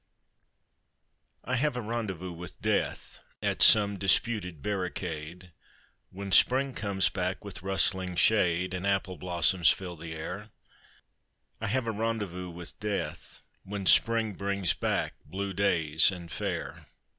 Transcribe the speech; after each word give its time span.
I 1.43 1.57
have 1.57 1.75
a 1.75 1.81
rendezvous 1.81 2.31
with 2.31 2.59
Death 2.59 3.19
At 3.43 3.61
some 3.61 3.97
disputed 3.99 4.63
barricade, 4.63 5.51
When 6.09 6.31
Spring 6.31 6.73
comes 6.73 7.09
back 7.09 7.45
with 7.45 7.61
rustling 7.61 8.15
shade 8.15 8.73
And 8.73 8.87
apple 8.87 9.15
blossoms 9.17 9.69
fill 9.69 9.95
the 9.95 10.15
air 10.15 10.49
I 11.59 11.67
have 11.67 11.85
a 11.85 11.91
rendezvous 11.91 12.49
with 12.49 12.79
Death 12.79 13.43
When 13.63 13.85
Spring 13.85 14.33
brings 14.33 14.73
back 14.73 15.13
blue 15.23 15.53
days 15.53 16.09
and 16.09 16.31
fair. 16.31 16.87